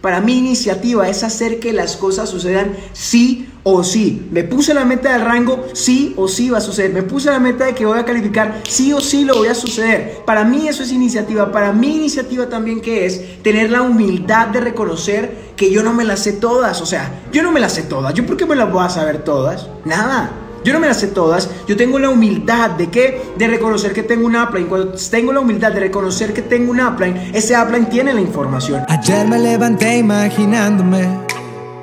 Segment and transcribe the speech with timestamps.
[0.00, 4.28] Para mí iniciativa es hacer que las cosas sucedan sí o sí.
[4.30, 6.92] Me puse la meta del rango, sí o sí va a suceder.
[6.92, 9.54] Me puse la meta de que voy a calificar, sí o sí lo voy a
[9.54, 10.22] suceder.
[10.24, 11.50] Para mí eso es iniciativa.
[11.50, 16.04] Para mí iniciativa también que es tener la humildad de reconocer que yo no me
[16.04, 16.80] las sé todas.
[16.80, 18.14] O sea, yo no me las sé todas.
[18.14, 19.68] ¿Yo por qué me las voy a saber todas?
[19.84, 20.47] Nada.
[20.64, 21.48] Yo no me las sé todas.
[21.66, 23.20] Yo tengo la humildad de qué?
[23.36, 24.66] De reconocer que tengo un upline.
[24.66, 28.84] Cuando tengo la humildad de reconocer que tengo un upline, ese upline tiene la información.
[28.88, 31.06] Ayer me levanté imaginándome,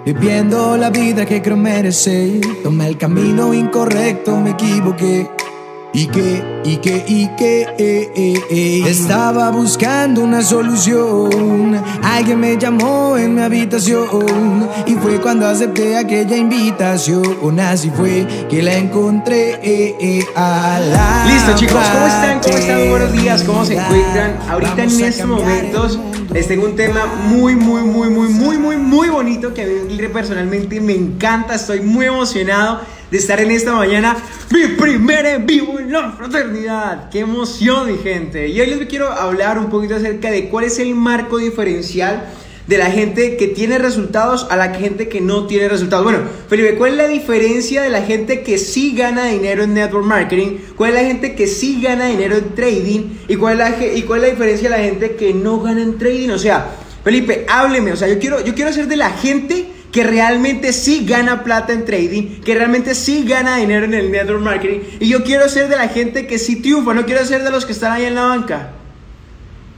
[0.06, 2.42] viviendo la vida que creo merecer.
[2.64, 5.30] Tomé el camino incorrecto, me equivoqué.
[5.98, 8.84] Y que, y que, y que, eh, eh, eh.
[8.86, 11.82] Estaba buscando una solución.
[12.04, 14.68] Alguien me llamó en mi habitación.
[14.86, 17.60] Y fue cuando acepté aquella invitación.
[17.62, 22.42] Así fue que la encontré a la Listo, chicos, ¿cómo están?
[22.42, 22.90] ¿Cómo están?
[22.90, 24.38] Buenos días, ¿cómo se encuentran?
[24.50, 26.00] Ahorita en estos momentos
[26.36, 29.98] les tengo un tema muy, muy, muy, muy, muy, muy, muy bonito que a mí
[30.10, 31.56] personalmente me encanta.
[31.56, 34.18] Estoy muy emocionado de estar en esta mañana,
[34.52, 37.10] mi primer en vivo en la fraternidad.
[37.10, 38.50] ¡Qué emoción, mi gente!
[38.50, 42.26] Y hoy les quiero hablar un poquito acerca de cuál es el marco diferencial
[42.68, 46.04] de la gente que tiene resultados a la gente que no tiene resultados.
[46.04, 50.06] Bueno, Felipe, ¿cuál es la diferencia de la gente que sí gana dinero en network
[50.06, 50.58] marketing?
[50.76, 53.02] ¿Cuál es la gente que sí gana dinero en trading?
[53.28, 55.82] ¿Y cuál es la, y cuál es la diferencia de la gente que no gana
[55.82, 56.30] en trading?
[56.30, 57.92] O sea, Felipe, hábleme.
[57.92, 61.72] O sea, yo quiero, yo quiero ser de la gente que realmente sí gana plata
[61.72, 64.80] en trading, que realmente sí gana dinero en el network marketing.
[65.00, 67.66] Y yo quiero ser de la gente que sí triunfa, no quiero ser de los
[67.66, 68.74] que están ahí en la banca.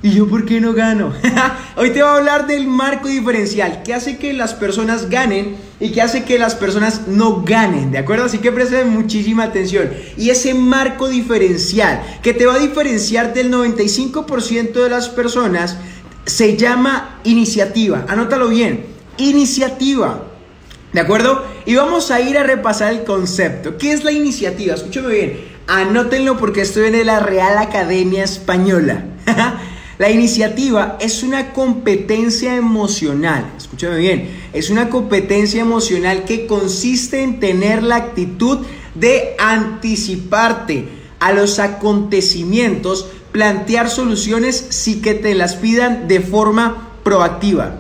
[0.04, 1.12] ¿Y yo por qué no gano?
[1.76, 5.92] Hoy te voy a hablar del marco diferencial, que hace que las personas ganen y
[5.92, 8.26] que hace que las personas no ganen, ¿de acuerdo?
[8.26, 9.90] Así que presten muchísima atención.
[10.16, 15.78] Y ese marco diferencial, que te va a diferenciar del 95% de las personas,
[16.26, 18.06] se llama iniciativa.
[18.08, 20.24] Anótalo bien iniciativa.
[20.94, 21.44] ¿De acuerdo?
[21.66, 23.78] Y vamos a ir a repasar el concepto.
[23.78, 24.76] ¿Qué es la iniciativa?
[24.76, 25.58] Escúchame bien.
[25.68, 29.04] Anótenlo porque estoy en la Real Academia Española.
[29.98, 33.52] la iniciativa es una competencia emocional.
[33.58, 34.30] Escúchame bien.
[34.54, 38.60] Es una competencia emocional que consiste en tener la actitud
[38.94, 40.88] de anticiparte
[41.20, 47.78] a los acontecimientos, plantear soluciones si que te las pidan de forma proactiva.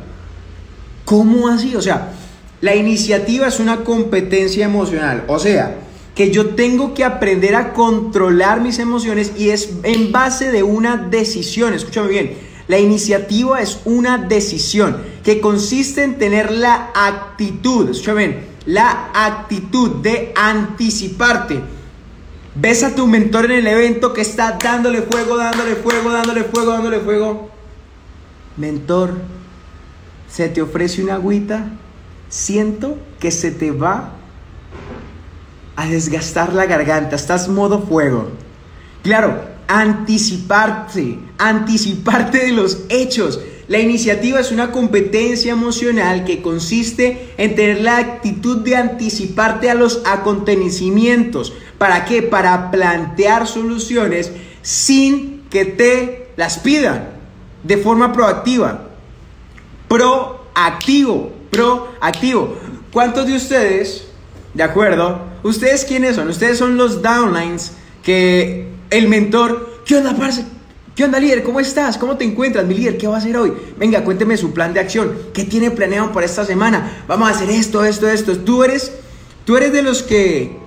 [1.06, 1.76] ¿Cómo así?
[1.76, 2.14] O sea,
[2.62, 5.24] la iniciativa es una competencia emocional.
[5.28, 5.78] O sea,
[6.18, 10.98] que yo tengo que aprender a controlar mis emociones y es en base de una
[10.98, 11.76] decisión.
[11.76, 12.38] Escúchame bien.
[12.68, 19.98] La iniciativa es una decisión que consiste en tener la actitud, escúchame bien, la actitud
[19.98, 21.62] de anticiparte.
[22.56, 26.72] Ves a tu mentor en el evento que está dándole fuego, dándole fuego, dándole fuego,
[26.72, 27.52] dándole fuego.
[28.58, 29.14] Mentor,
[30.28, 31.74] se te ofrece una agüita,
[32.28, 34.17] siento que se te va
[35.78, 38.28] a desgastar la garganta, estás modo fuego.
[39.04, 43.40] Claro, anticiparte, anticiparte de los hechos.
[43.70, 49.76] La iniciativa es una competencia emocional que consiste en tener la actitud de anticiparte a
[49.76, 51.54] los acontecimientos.
[51.78, 52.22] ¿Para qué?
[52.22, 57.08] Para plantear soluciones sin que te las pidan
[57.64, 58.88] de forma proactiva
[59.88, 62.58] proactivo, proactivo.
[62.92, 64.07] ¿Cuántos de ustedes,
[64.58, 65.22] de acuerdo?
[65.44, 66.30] ¿Ustedes quiénes son?
[66.30, 70.44] Ustedes son los downlines que el mentor, ¿qué onda, parce?
[70.96, 71.44] ¿Qué onda, líder?
[71.44, 71.96] ¿Cómo estás?
[72.00, 72.98] ¿Cómo te encuentras, mi líder?
[72.98, 73.54] ¿Qué va a hacer hoy?
[73.78, 75.16] Venga, cuénteme su plan de acción.
[75.32, 77.04] ¿Qué tiene planeado para esta semana?
[77.08, 78.36] Vamos a hacer esto, esto, esto.
[78.40, 78.92] Tú eres,
[79.46, 80.58] tú eres de los que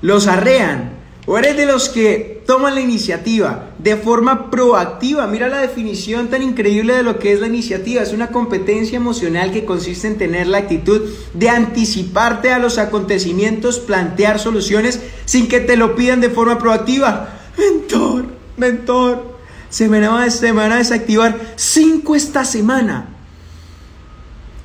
[0.00, 0.96] los arrean,
[1.26, 5.26] ¿O eres de los que toman la iniciativa de forma proactiva?
[5.26, 8.00] Mira la definición tan increíble de lo que es la iniciativa.
[8.00, 11.02] Es una competencia emocional que consiste en tener la actitud
[11.34, 17.38] de anticiparte a los acontecimientos, plantear soluciones sin que te lo pidan de forma proactiva.
[17.58, 18.24] Mentor,
[18.56, 19.36] mentor,
[19.68, 23.08] se me van a desactivar 5 esta semana.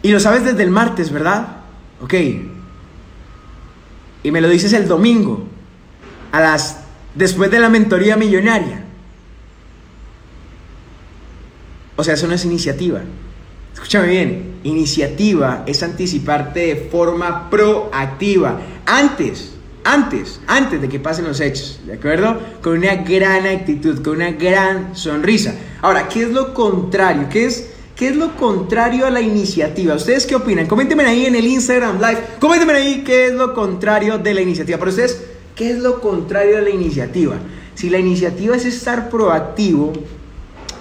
[0.01, 1.57] Y lo sabes desde el martes, ¿verdad?
[2.01, 2.13] Ok.
[4.23, 5.43] Y me lo dices el domingo
[6.31, 6.77] a las
[7.15, 8.83] después de la mentoría millonaria.
[11.95, 13.01] O sea, eso no es iniciativa.
[13.73, 21.39] Escúchame bien, iniciativa es anticiparte de forma proactiva, antes, antes, antes de que pasen los
[21.39, 22.39] hechos, ¿de acuerdo?
[22.61, 25.55] Con una gran actitud, con una gran sonrisa.
[25.81, 27.27] Ahora, ¿qué es lo contrario?
[27.29, 29.95] ¿Qué es, qué es lo contrario a la iniciativa?
[29.95, 30.67] ¿Ustedes qué opinan?
[30.67, 34.77] Coméntenme ahí en el Instagram Live, coméntenme ahí qué es lo contrario de la iniciativa.
[34.77, 37.35] Para ustedes, ¿Qué es lo contrario a la iniciativa?
[37.75, 39.93] Si la iniciativa es estar proactivo,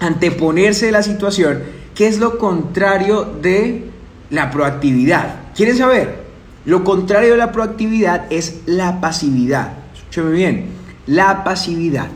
[0.01, 1.63] anteponerse de la situación,
[1.95, 3.91] ¿qué es lo contrario de
[4.31, 5.53] la proactividad?
[5.55, 6.23] ¿Quieren saber?
[6.65, 9.75] Lo contrario de la proactividad es la pasividad.
[9.95, 10.67] Escúchame bien,
[11.07, 12.09] la pasividad.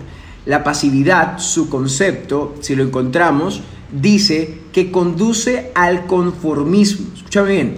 [0.47, 7.08] La pasividad, su concepto, si lo encontramos, dice que conduce al conformismo.
[7.14, 7.76] Escúchame bien.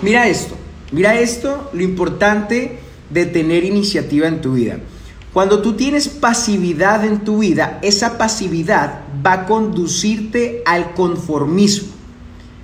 [0.00, 0.54] Mira esto,
[0.92, 2.78] mira esto, lo importante
[3.14, 4.78] de tener iniciativa en tu vida.
[5.32, 11.88] Cuando tú tienes pasividad en tu vida, esa pasividad va a conducirte al conformismo.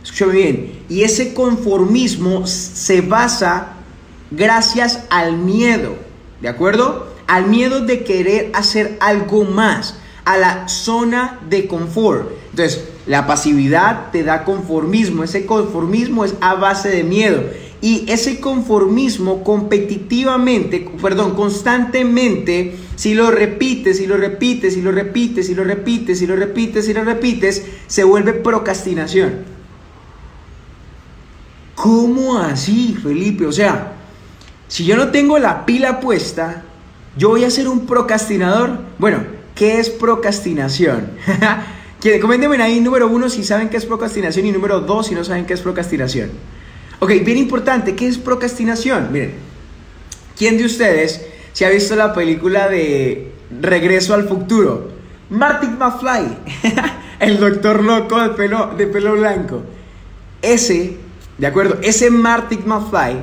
[0.03, 0.73] Escúchame bien.
[0.89, 3.75] Y ese conformismo se basa
[4.31, 5.97] gracias al miedo.
[6.41, 7.07] ¿De acuerdo?
[7.27, 9.97] Al miedo de querer hacer algo más.
[10.25, 12.29] A la zona de confort.
[12.51, 15.25] Entonces, la pasividad te da conformismo.
[15.25, 17.43] Ese conformismo es a base de miedo.
[17.83, 25.47] Y ese conformismo competitivamente, perdón, constantemente, si lo repites, si lo repites, si lo repites,
[25.47, 29.61] si lo repites, si lo repites, si lo repites, se vuelve procrastinación.
[31.75, 33.47] ¿Cómo así, Felipe?
[33.47, 33.95] O sea,
[34.69, 36.63] si yo no tengo la pila puesta,
[37.17, 38.79] yo voy a ser un procrastinador.
[38.99, 39.25] Bueno,
[39.55, 41.09] ¿qué es procrastinación?
[42.21, 45.47] Coméntenme ahí número uno si saben qué es procrastinación y número dos si no saben
[45.47, 46.31] qué es procrastinación.
[47.01, 49.11] Ok, bien importante, ¿qué es procrastinación?
[49.11, 49.33] Miren,
[50.37, 54.91] ¿quién de ustedes se ha visto la película de Regreso al Futuro?
[55.31, 56.39] Martin McFly,
[57.21, 59.63] el doctor loco de pelo, de pelo blanco.
[60.43, 60.97] Ese
[61.41, 61.79] ¿De acuerdo?
[61.83, 63.17] Ese Martin McFly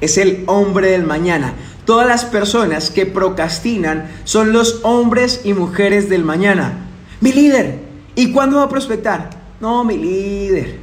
[0.00, 1.54] es el hombre del mañana.
[1.84, 6.72] Todas las personas que procrastinan son los hombres y mujeres del mañana.
[7.20, 7.78] Mi líder,
[8.16, 9.30] ¿y cuándo va a prospectar?
[9.60, 10.78] No, mi líder.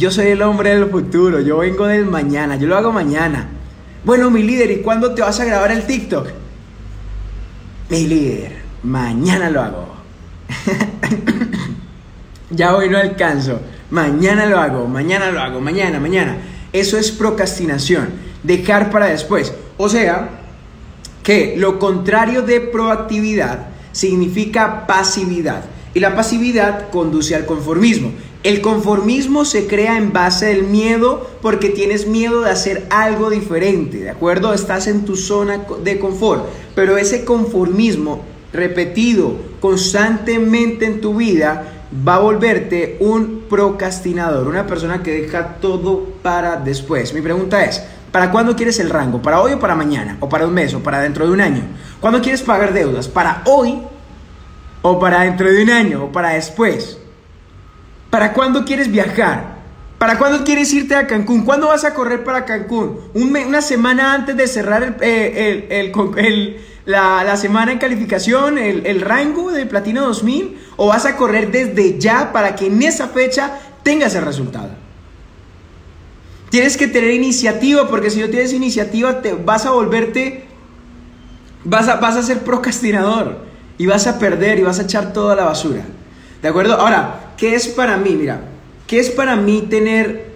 [0.00, 3.50] Yo soy el hombre del futuro, yo vengo del mañana, yo lo hago mañana.
[4.02, 6.26] Bueno, mi líder, ¿y cuándo te vas a grabar el TikTok?
[7.90, 9.94] Mi líder, mañana lo hago.
[12.50, 13.60] ya hoy no alcanzo.
[13.90, 16.38] Mañana lo hago, mañana lo hago, mañana, mañana.
[16.72, 18.08] Eso es procrastinación,
[18.42, 19.52] dejar para después.
[19.76, 20.30] O sea,
[21.22, 25.62] que lo contrario de proactividad significa pasividad.
[25.92, 28.12] Y la pasividad conduce al conformismo.
[28.42, 33.98] El conformismo se crea en base del miedo porque tienes miedo de hacer algo diferente,
[33.98, 34.54] ¿de acuerdo?
[34.54, 42.14] Estás en tu zona de confort, pero ese conformismo repetido constantemente en tu vida va
[42.14, 47.12] a volverte un procrastinador, una persona que deja todo para después.
[47.12, 49.20] Mi pregunta es, ¿para cuándo quieres el rango?
[49.20, 50.16] ¿Para hoy o para mañana?
[50.20, 51.64] ¿O para un mes o para dentro de un año?
[52.00, 53.06] ¿Cuándo quieres pagar deudas?
[53.06, 53.80] ¿Para hoy
[54.80, 56.99] o para dentro de un año o para después?
[58.10, 59.60] ¿Para cuándo quieres viajar?
[59.98, 61.44] ¿Para cuándo quieres irte a Cancún?
[61.44, 63.00] ¿Cuándo vas a correr para Cancún?
[63.14, 65.92] una semana antes de cerrar eh,
[66.86, 72.32] la, semana en calificación, el, rango de Platino 2000, o vas a correr desde ya
[72.32, 74.70] para que en esa fecha tengas el resultado.
[76.48, 80.46] Tienes que tener iniciativa, porque si no tienes iniciativa, te vas a volverte,
[81.62, 83.44] vas a, vas a ser procrastinador
[83.78, 85.82] y vas a perder y vas a echar toda la basura.
[86.42, 86.74] ¿De acuerdo?
[86.74, 88.10] Ahora, ¿qué es para mí?
[88.10, 88.42] Mira,
[88.86, 90.30] ¿qué es para mí tener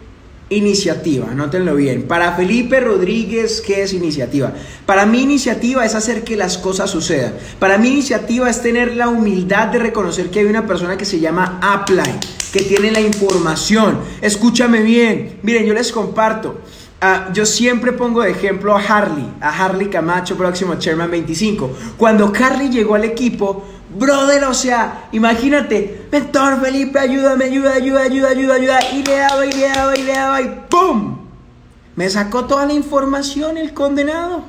[0.50, 2.02] Iniciativa, anótenlo bien.
[2.02, 4.52] Para Felipe Rodríguez, ¿qué es iniciativa?
[4.84, 7.32] Para mí iniciativa es hacer que las cosas sucedan.
[7.58, 11.18] Para mí iniciativa es tener la humildad de reconocer que hay una persona que se
[11.18, 12.20] llama Apply,
[12.52, 13.98] que tiene la información.
[14.20, 15.38] Escúchame bien.
[15.42, 16.60] Miren, yo les comparto.
[17.00, 21.70] Ah, yo siempre pongo de ejemplo a Harley, a Harley Camacho, próximo Chairman 25.
[21.96, 28.28] Cuando Harley llegó al equipo, Brother, o sea, imagínate, mentor Felipe, ayúdame, ayuda, ayuda, ayuda,
[28.30, 28.78] ayuda, ayuda.
[28.92, 31.18] Y le daba, y le daba, y le daba, y ¡pum!
[31.94, 34.42] Me sacó toda la información el condenado.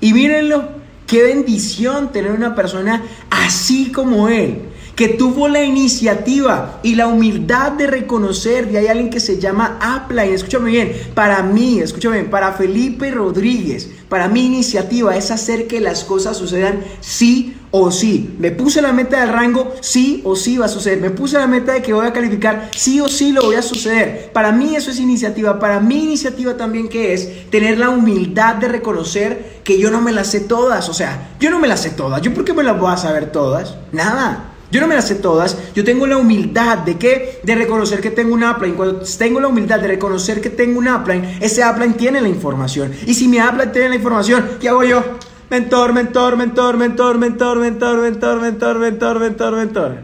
[0.00, 0.68] Y mírenlo,
[1.06, 7.72] qué bendición tener una persona así como él que tuvo la iniciativa y la humildad
[7.72, 12.30] de reconocer, y hay alguien que se llama Appline, escúchame bien, para mí, escúchame bien,
[12.30, 18.34] para Felipe Rodríguez, para mi iniciativa es hacer que las cosas sucedan sí o sí.
[18.38, 21.00] Me puse la meta del rango, sí o sí va a suceder.
[21.00, 23.62] Me puse la meta de que voy a calificar, sí o sí lo voy a
[23.62, 24.30] suceder.
[24.32, 25.58] Para mí eso es iniciativa.
[25.58, 30.12] Para mi iniciativa también que es tener la humildad de reconocer que yo no me
[30.12, 30.88] las sé todas.
[30.88, 32.20] O sea, yo no me las sé todas.
[32.22, 33.76] ¿Yo por qué me las voy a saber todas?
[33.92, 34.46] Nada.
[34.70, 37.40] Yo no me las sé todas, yo tengo la humildad de qué?
[37.42, 38.74] De reconocer que tengo un upline.
[38.74, 42.92] Cuando tengo la humildad de reconocer que tengo un upline, ese upline tiene la información.
[43.04, 45.02] Y si mi upline tiene la información, ¿qué hago yo?
[45.50, 49.96] Mentor, mentor, mentor, mentor, mentor, mentor, mentor, mentor, mentor, mentor, mentor.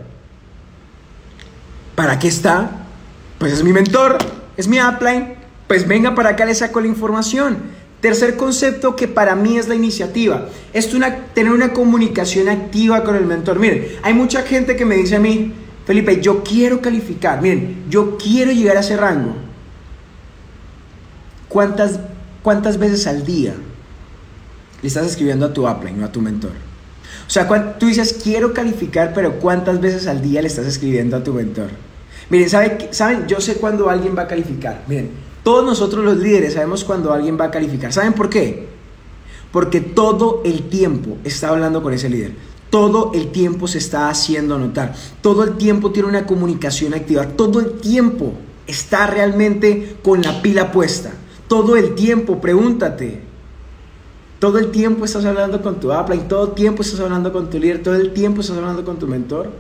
[1.95, 2.69] ¿Para qué está?
[3.39, 4.19] Pues es mi mentor,
[4.57, 5.37] es mi upline.
[5.69, 7.59] Pues venga para acá, le saco la información.
[8.01, 13.15] Tercer concepto que para mí es la iniciativa, es una, tener una comunicación activa con
[13.15, 13.61] el mentor.
[13.61, 15.53] Miren, hay mucha gente que me dice a mí,
[15.87, 17.41] Felipe, yo quiero calificar.
[17.41, 19.37] Miren, yo quiero llegar a ese rango.
[21.49, 22.01] ¿Cuántas,
[22.43, 23.55] cuántas veces al día
[24.89, 26.53] estás escribiendo a tu upline, no a tu mentor?
[27.27, 31.25] O sea, tú dices, quiero calificar, pero ¿cuántas veces al día le estás escribiendo a
[31.25, 31.71] tu mentor?
[32.31, 33.27] Miren, ¿saben?
[33.27, 34.85] Yo sé cuándo alguien va a calificar.
[34.87, 35.11] Miren,
[35.43, 37.93] todos nosotros los líderes sabemos cuándo alguien va a calificar.
[37.93, 38.69] ¿Saben por qué?
[39.53, 42.33] Porque todo el tiempo está hablando con ese líder.
[42.71, 44.95] Todo el tiempo se está haciendo notar.
[45.21, 47.27] Todo el tiempo tiene una comunicación activa.
[47.29, 48.33] Todo el tiempo
[48.67, 51.13] está realmente con la pila puesta.
[51.49, 53.23] Todo el tiempo, pregúntate.
[54.47, 57.59] Todo el tiempo estás hablando con tu y todo el tiempo estás hablando con tu
[57.59, 59.51] líder, todo el tiempo estás hablando con tu mentor.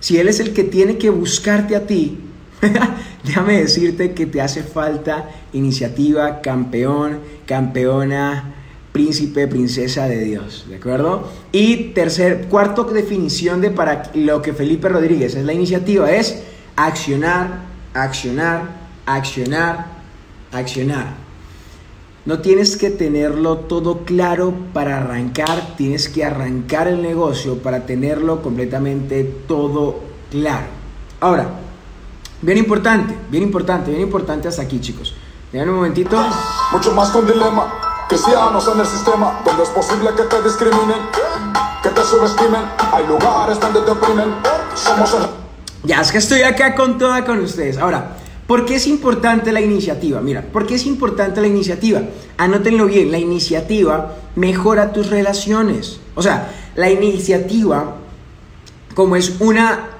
[0.00, 2.18] Si él es el que tiene que buscarte a ti,
[3.24, 8.52] déjame decirte que te hace falta iniciativa, campeón, campeona,
[8.92, 11.30] príncipe, princesa de Dios, ¿de acuerdo?
[11.50, 16.42] Y tercer, cuarto definición de para lo que Felipe Rodríguez es la iniciativa, es
[16.76, 17.60] accionar,
[17.94, 18.76] accionar,
[19.06, 19.86] accionar,
[20.52, 21.25] accionar.
[22.26, 28.42] No tienes que tenerlo todo claro para arrancar, tienes que arrancar el negocio para tenerlo
[28.42, 30.66] completamente todo claro.
[31.20, 31.48] Ahora,
[32.42, 35.14] bien importante, bien importante, bien importante hasta aquí chicos.
[35.52, 36.20] Vean un momentito.
[36.72, 37.72] Mucho más con dilema
[38.08, 40.98] Cristianos en el sistema donde es posible que te discriminen,
[41.80, 42.62] que te subestimen.
[42.92, 44.34] Hay lugares donde te oprimen.
[44.74, 45.26] Somos el...
[45.84, 47.78] Ya es que estoy acá con toda con ustedes.
[47.78, 50.20] Ahora, ¿por qué es importante la iniciativa?
[50.20, 52.02] Mira, ¿por qué es importante la iniciativa?
[52.36, 56.00] Anótenlo bien, la iniciativa mejora tus relaciones.
[56.14, 57.96] O sea, la iniciativa,
[58.94, 59.90] como es una,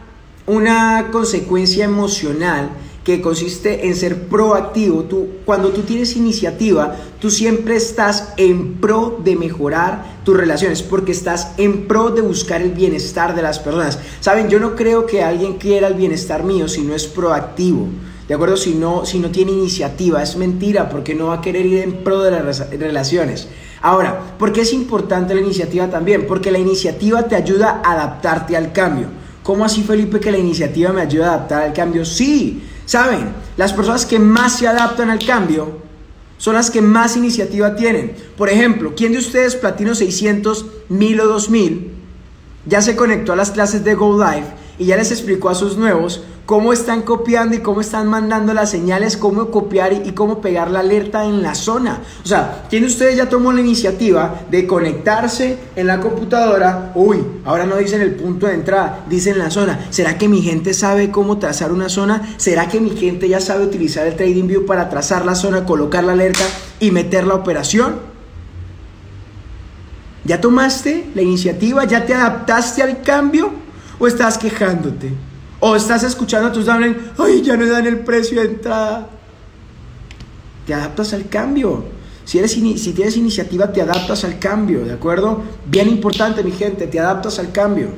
[0.47, 2.71] una consecuencia emocional,
[3.07, 5.05] que consiste en ser proactivo.
[5.05, 11.13] Tú, cuando tú tienes iniciativa, tú siempre estás en pro de mejorar tus relaciones, porque
[11.13, 14.01] estás en pro de buscar el bienestar de las personas.
[14.19, 17.87] Saben, yo no creo que alguien quiera el bienestar mío si no es proactivo.
[18.29, 18.57] ¿De acuerdo?
[18.57, 22.05] Si no, si no tiene iniciativa, es mentira, porque no va a querer ir en
[22.05, 23.49] pro de las relaciones.
[23.83, 26.27] Ahora, ¿por qué es importante la iniciativa también?
[26.27, 29.07] Porque la iniciativa te ayuda a adaptarte al cambio.
[29.43, 32.05] ¿Cómo así, Felipe, que la iniciativa me ayuda a adaptar al cambio?
[32.05, 35.79] Sí, Saben, las personas que más se adaptan al cambio
[36.39, 38.15] son las que más iniciativa tienen.
[38.37, 41.91] Por ejemplo, ¿quién de ustedes Platino 600, 1000 o 2000
[42.65, 44.47] ya se conectó a las clases de Go Live
[44.79, 48.71] y ya les explicó a sus nuevos cómo están copiando y cómo están mandando las
[48.71, 52.03] señales, cómo copiar y cómo pegar la alerta en la zona.
[52.25, 56.93] O sea, ¿quién de ustedes ya tomó la iniciativa de conectarse en la computadora?
[56.95, 59.87] Uy, ahora no dicen el punto de entrada, dicen la zona.
[59.91, 62.35] ¿Será que mi gente sabe cómo trazar una zona?
[62.37, 66.13] ¿Será que mi gente ya sabe utilizar el TradingView para trazar la zona, colocar la
[66.13, 66.45] alerta
[66.79, 67.97] y meter la operación?
[70.25, 71.85] ¿Ya tomaste la iniciativa?
[71.85, 73.66] ¿Ya te adaptaste al cambio?
[73.99, 75.13] ¿O estás quejándote?
[75.61, 79.09] O estás escuchando a tus downline, ay, ya no dan el precio de entrada.
[80.67, 81.85] Te adaptas al cambio.
[82.25, 85.43] Si, eres si tienes iniciativa, te adaptas al cambio, ¿de acuerdo?
[85.67, 87.89] Bien importante, mi gente, te adaptas al cambio.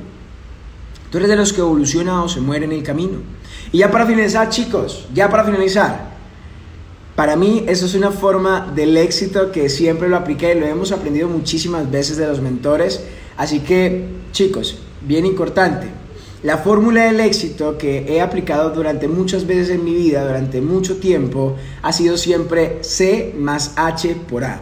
[1.11, 3.21] Tú eres de los que evoluciona o se muere en el camino.
[3.73, 6.11] Y ya para finalizar, chicos, ya para finalizar,
[7.17, 11.29] para mí eso es una forma del éxito que siempre lo apliqué, lo hemos aprendido
[11.29, 13.03] muchísimas veces de los mentores.
[13.37, 15.89] Así que, chicos, bien importante,
[16.43, 20.99] la fórmula del éxito que he aplicado durante muchas veces en mi vida, durante mucho
[20.99, 24.61] tiempo, ha sido siempre C más H por A.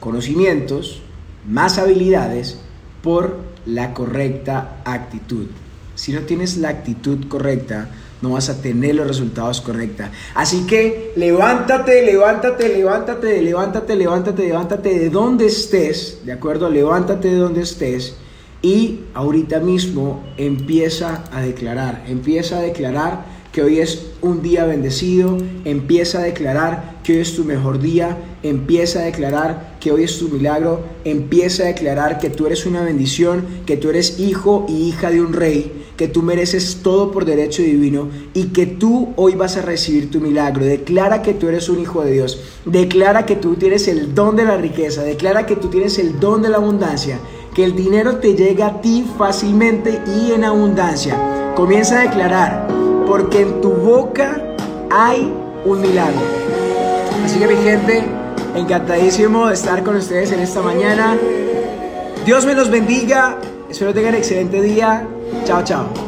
[0.00, 1.00] Conocimientos
[1.48, 2.58] más habilidades
[3.02, 5.46] por la correcta actitud.
[5.94, 7.88] Si no tienes la actitud correcta,
[8.20, 10.08] no vas a tener los resultados correctos.
[10.34, 16.68] Así que levántate, levántate, levántate, levántate, levántate, levántate de donde estés, ¿de acuerdo?
[16.68, 18.14] Levántate de donde estés
[18.62, 25.38] y ahorita mismo empieza a declarar, empieza a declarar que hoy es un día bendecido,
[25.64, 30.18] empieza a declarar que hoy es tu mejor día, empieza a declarar que hoy es
[30.18, 34.88] tu milagro, empieza a declarar que tú eres una bendición, que tú eres hijo y
[34.88, 39.34] hija de un rey, que tú mereces todo por derecho divino y que tú hoy
[39.34, 40.64] vas a recibir tu milagro.
[40.64, 44.44] Declara que tú eres un hijo de Dios, declara que tú tienes el don de
[44.44, 47.18] la riqueza, declara que tú tienes el don de la abundancia
[47.58, 51.52] que el dinero te llega a ti fácilmente y en abundancia.
[51.56, 52.68] Comienza a declarar,
[53.04, 54.40] porque en tu boca
[54.92, 55.34] hay
[55.64, 56.20] un milagro.
[57.24, 58.04] Así que mi gente,
[58.54, 61.16] encantadísimo de estar con ustedes en esta mañana.
[62.24, 63.38] Dios me los bendiga.
[63.68, 65.04] Espero tengan excelente día.
[65.44, 66.07] Chao, chao.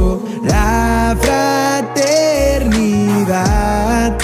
[0.43, 4.17] La fraternidad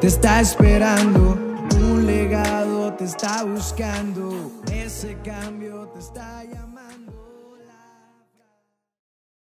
[0.00, 1.38] te está esperando.
[1.76, 4.50] Un legado te está buscando.
[4.72, 6.69] Ese cambio te está llamando.